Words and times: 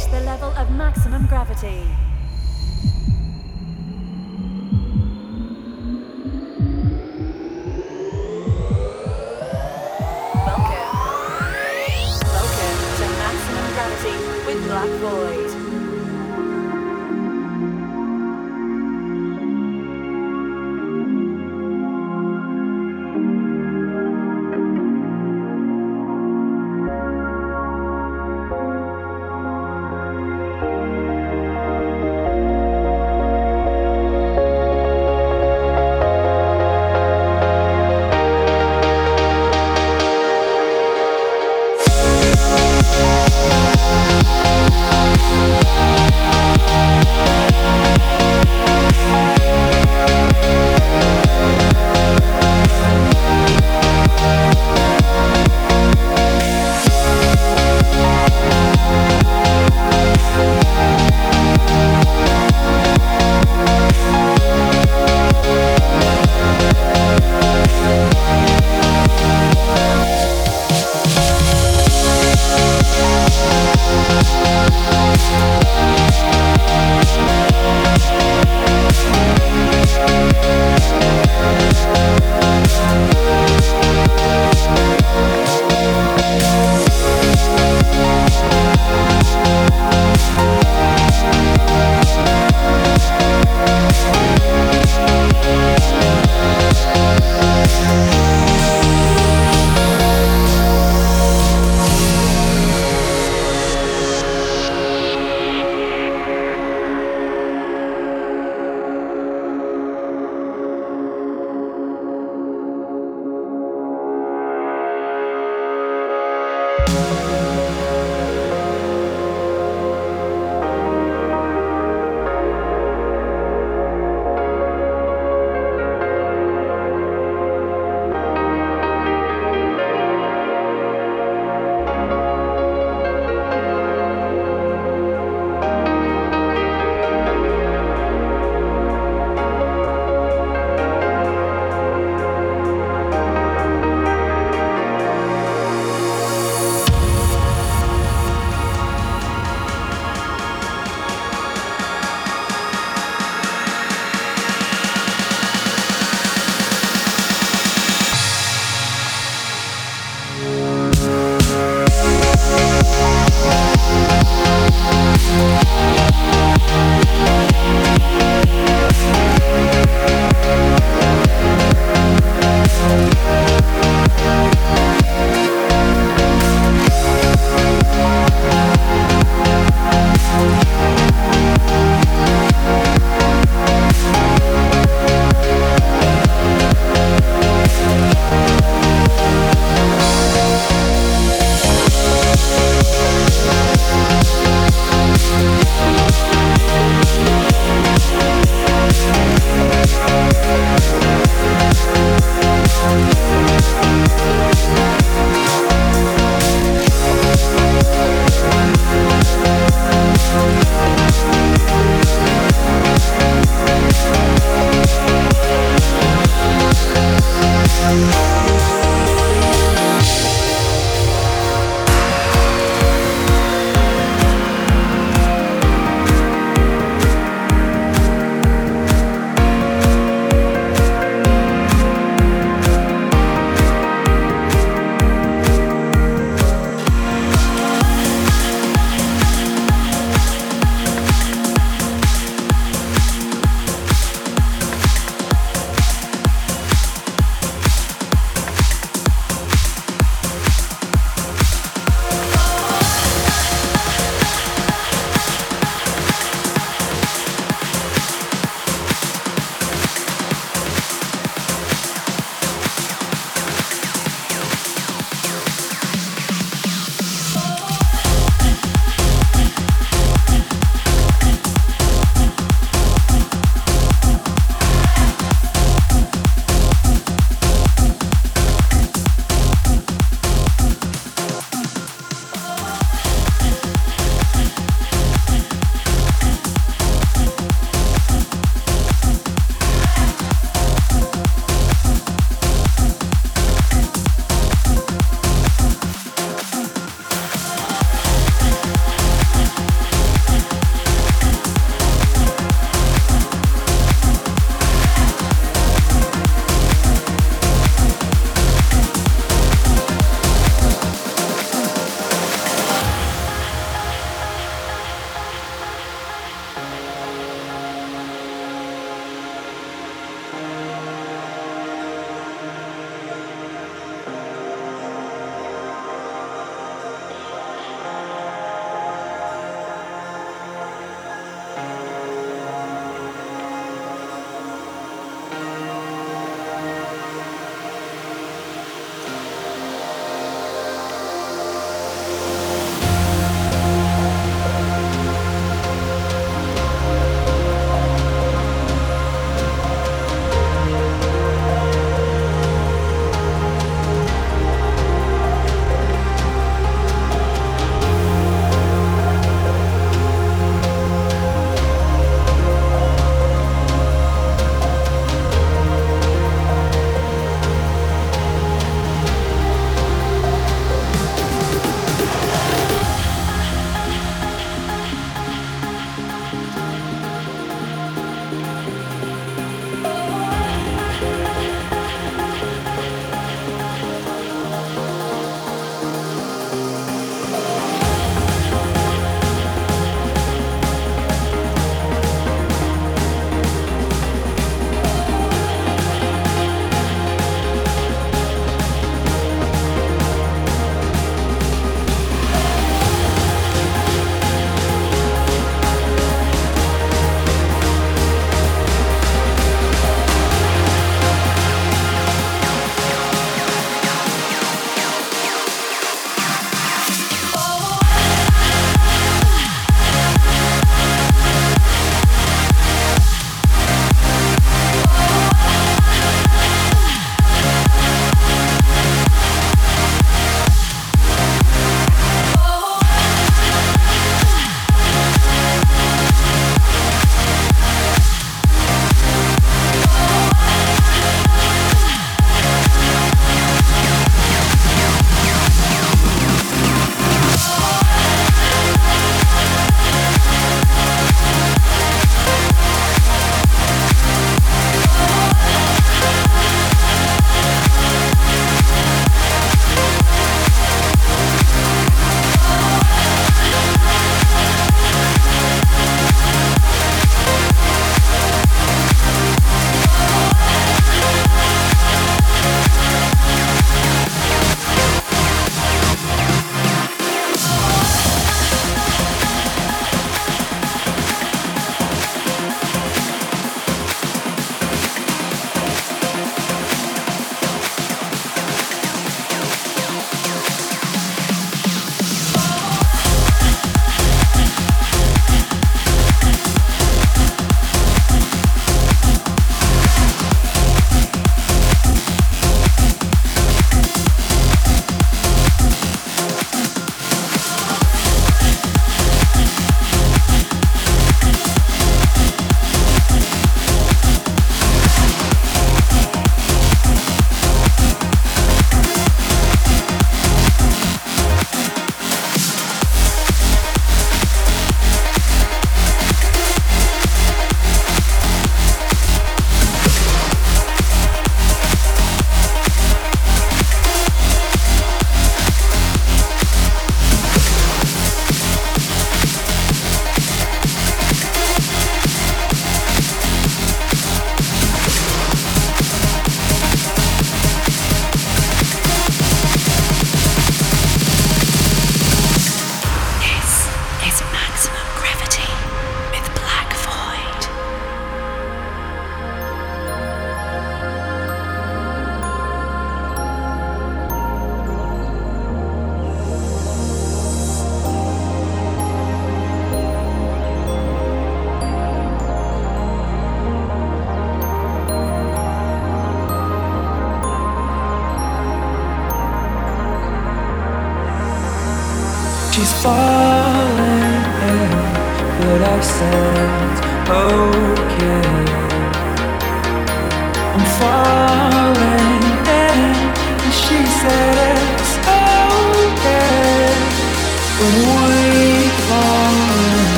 reached 0.00 0.12
the 0.12 0.20
level 0.20 0.50
of 0.50 0.70
maximum 0.70 1.26
gravity. 1.26 1.84
Welcome. 10.46 10.92
Welcome 12.32 12.78
to 12.96 13.06
Maximum 13.20 13.66
Gravity 13.74 14.16
with 14.46 14.60
Black 14.68 14.90
Void. 15.00 15.29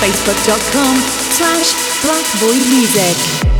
facebook.com 0.00 0.96
slash 1.36 1.74
blackvoidmusic. 2.00 3.59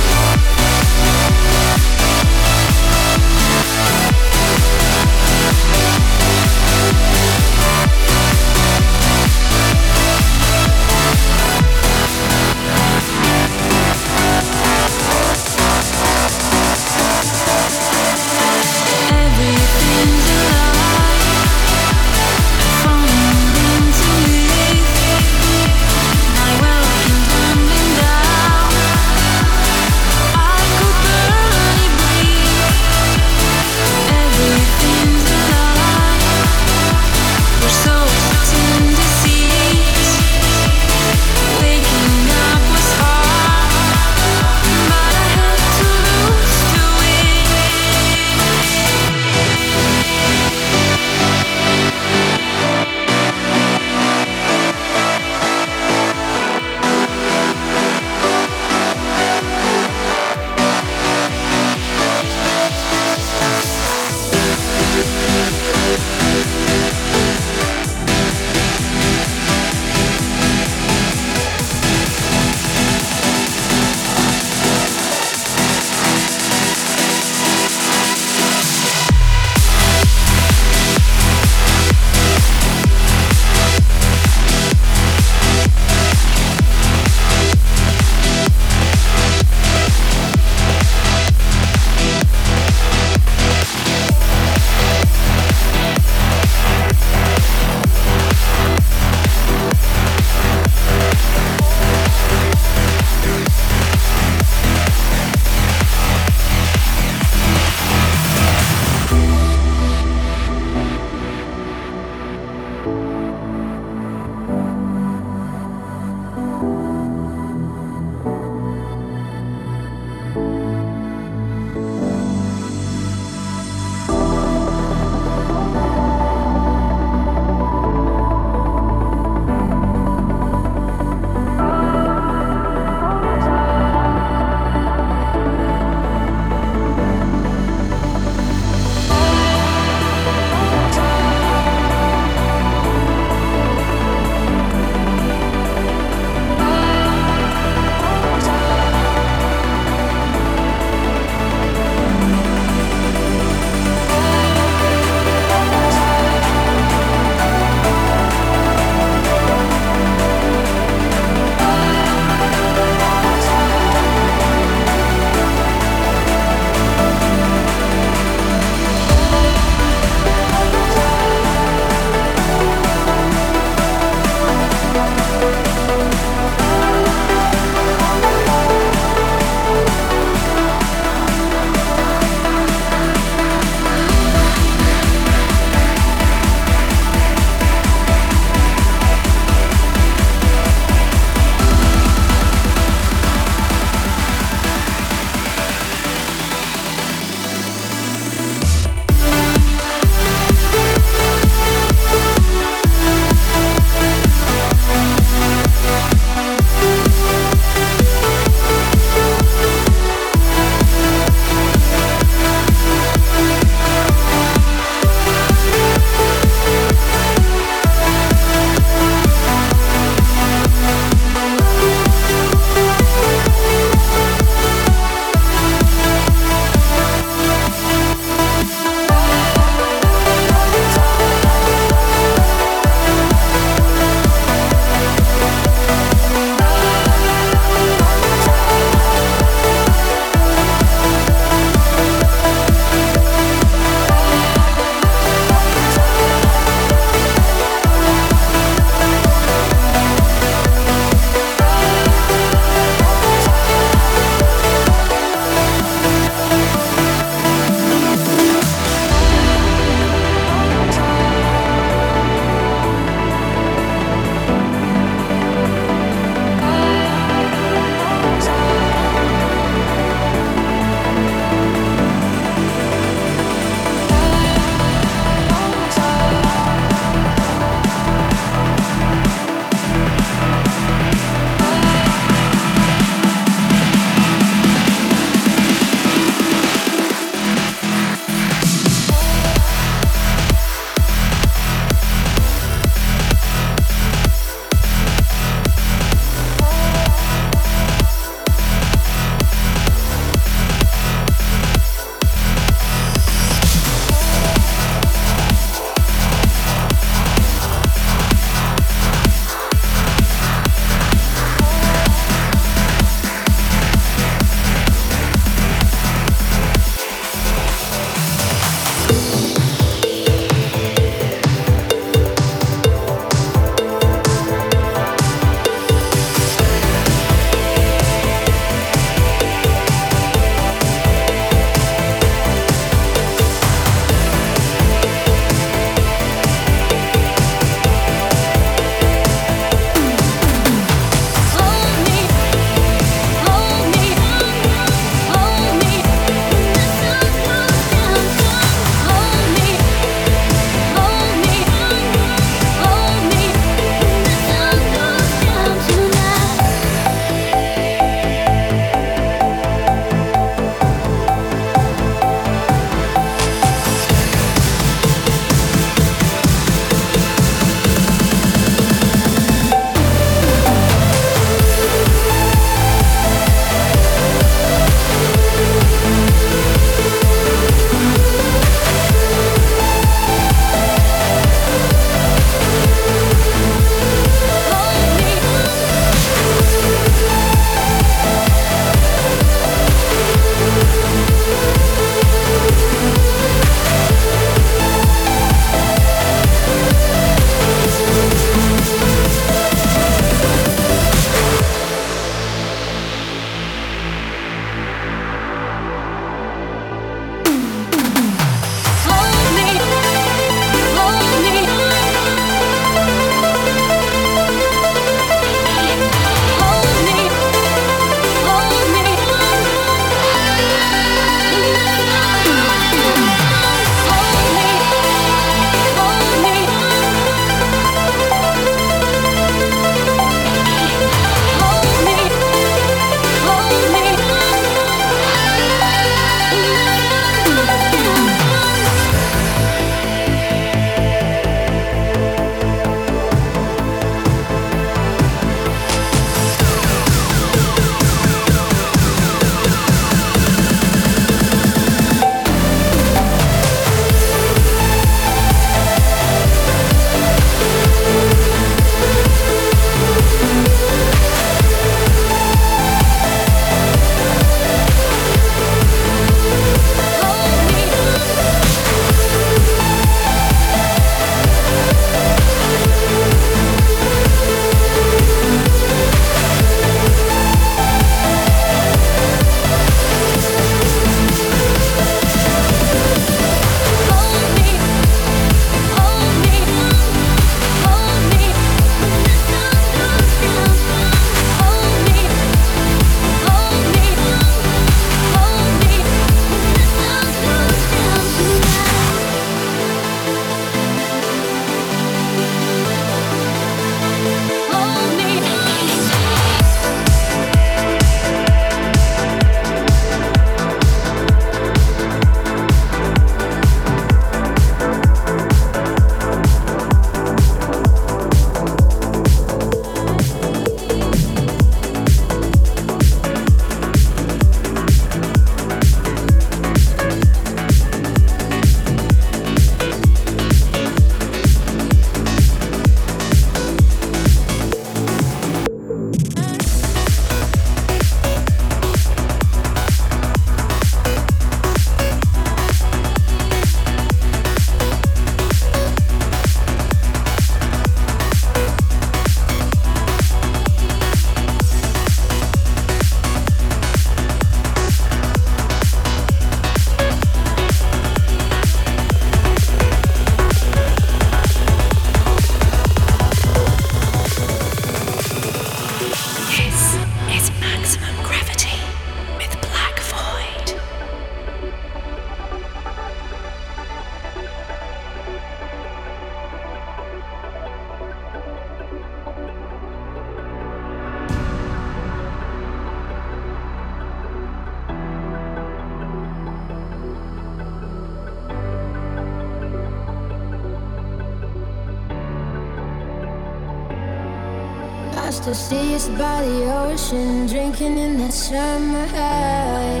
I 595.28 595.30
still 595.30 595.52
see 595.52 595.94
us 595.94 596.08
by 596.08 596.42
the 596.42 596.72
ocean, 596.86 597.46
drinking 597.46 597.98
in 597.98 598.16
that 598.16 598.32
summer 598.32 599.06
high. 599.08 600.00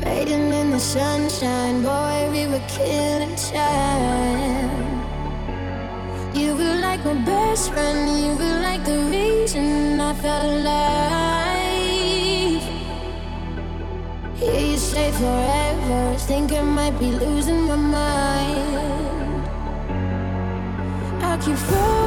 Fading 0.00 0.52
in 0.52 0.72
the 0.72 0.80
sunshine, 0.80 1.84
boy, 1.84 2.30
we 2.32 2.48
were 2.48 2.64
killing 2.66 3.36
time. 3.36 4.74
You 6.34 6.56
were 6.56 6.80
like 6.82 7.04
my 7.04 7.14
best 7.24 7.70
friend, 7.70 8.10
you 8.20 8.34
were 8.34 8.60
like 8.60 8.84
the 8.84 8.98
reason 9.16 10.00
I 10.00 10.12
felt 10.14 10.44
alive. 10.44 11.52
Hear 14.34 14.60
you 14.72 14.78
say 14.78 15.12
forever, 15.12 16.16
think 16.18 16.52
I 16.52 16.62
might 16.62 16.98
be 16.98 17.12
losing 17.12 17.68
my 17.68 17.76
mind. 17.76 19.46
I 21.22 21.38
keep 21.40 21.56
falling. 21.56 22.01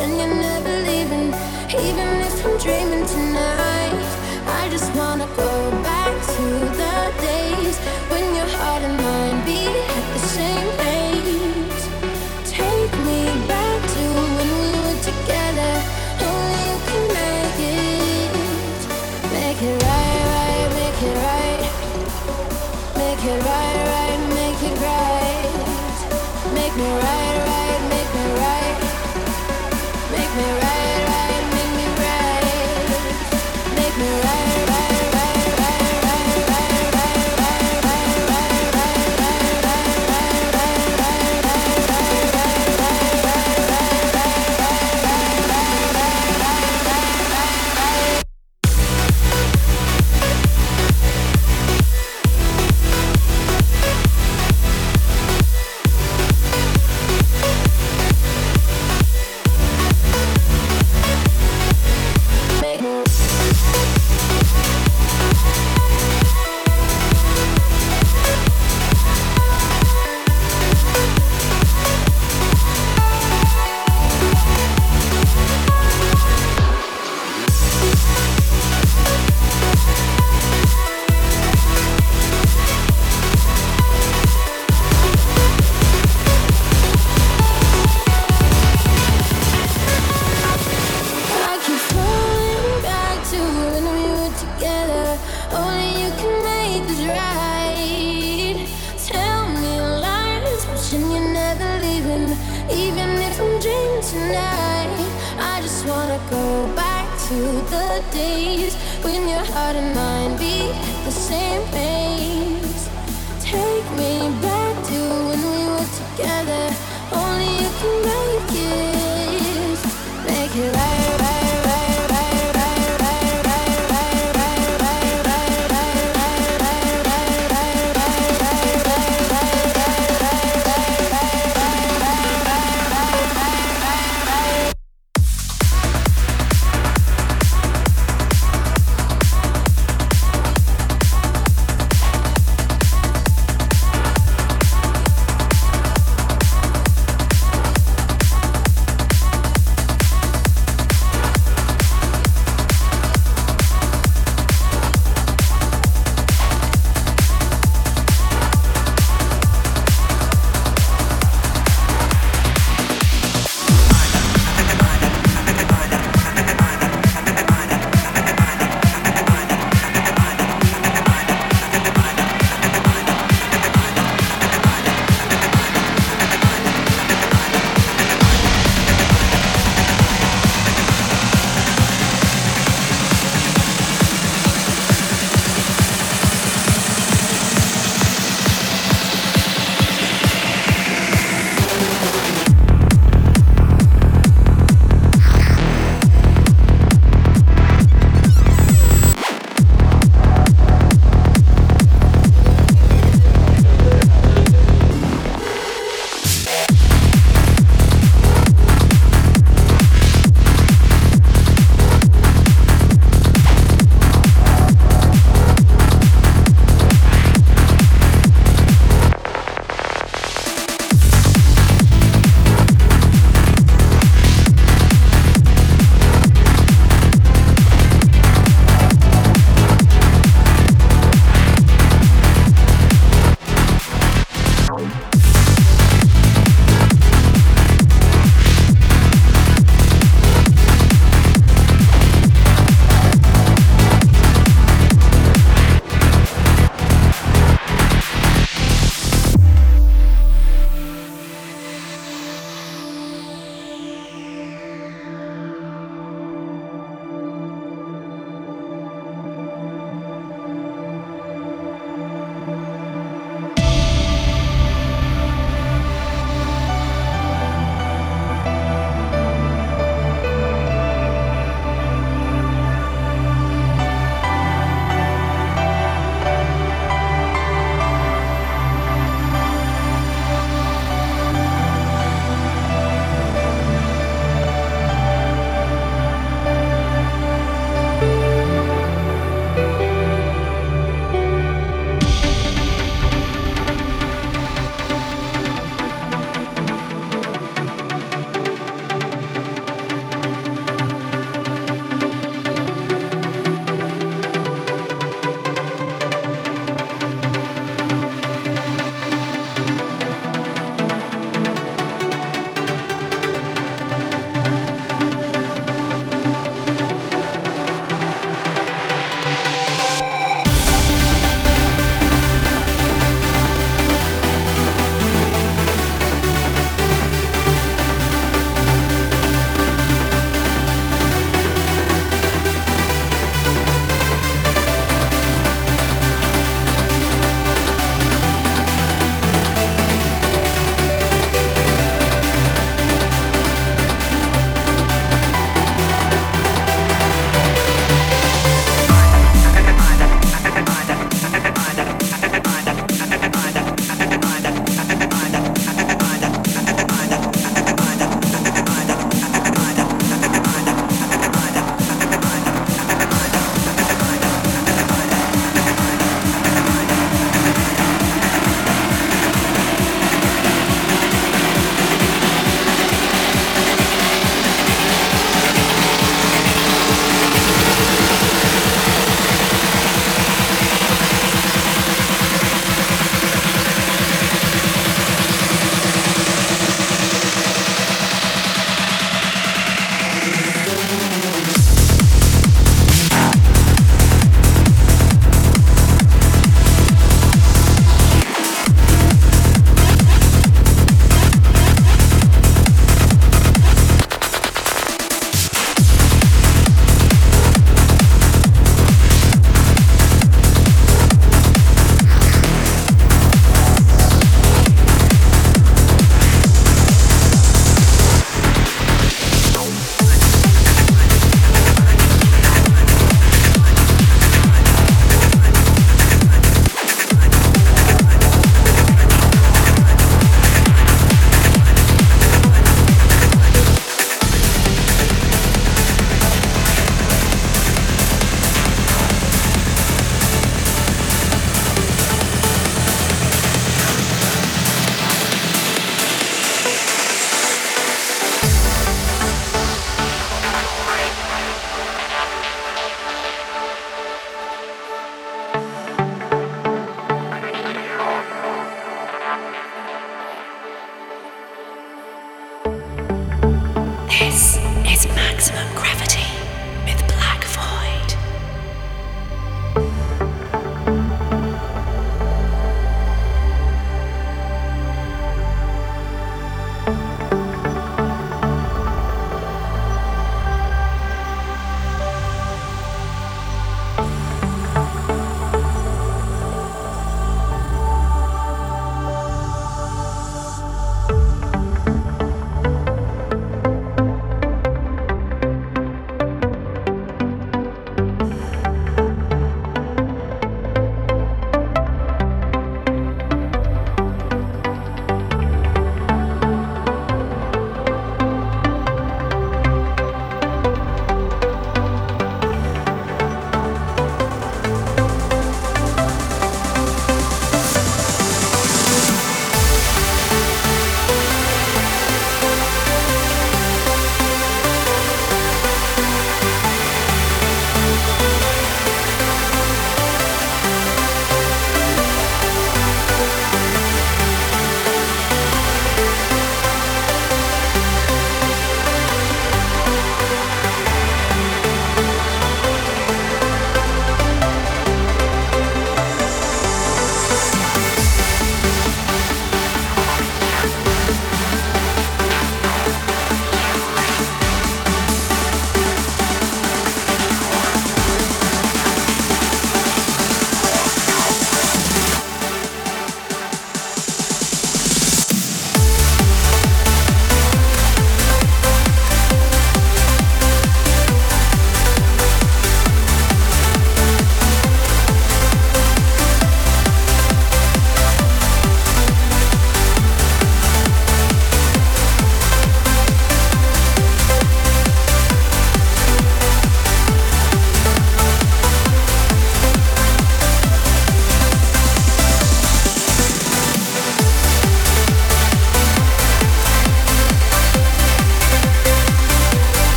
and 0.00 0.16
you're 0.18 0.34
never 0.34 0.74
leaving, 0.88 1.28
even 1.86 2.08
if 2.26 2.46
I'm 2.46 2.58
dreaming 2.58 3.06
tonight. 3.06 3.29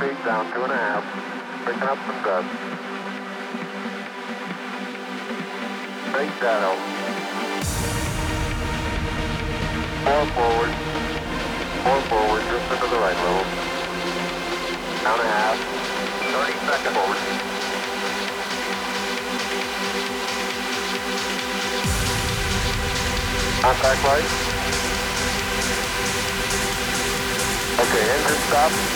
Feet, 0.00 0.24
down 0.24 0.44
two 0.52 0.62
and 0.62 0.72
a 0.72 0.76
half. 0.76 1.04
Picking 1.64 1.88
up 1.88 1.98
some 2.04 2.20
dust. 2.22 2.48
Big 6.12 6.28
shadow. 6.36 6.76
Four 10.04 10.24
forward. 10.36 10.72
Four 11.84 12.00
forward, 12.12 12.42
just 12.44 12.72
into 12.72 12.88
the 12.92 13.00
right 13.00 13.16
level. 13.24 13.44
Down 15.00 15.18
a 15.18 15.28
half. 15.32 15.56
30 16.28 16.52
seconds 16.68 16.96
forward. 16.96 17.20
Contact 23.62 24.00
light. 24.04 24.30
Okay, 27.80 28.04
engine 28.10 28.40
stop. 28.48 28.95